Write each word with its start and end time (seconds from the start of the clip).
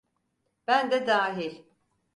Ben 0.67 0.91
de 0.91 1.07
dahil. 1.07 1.65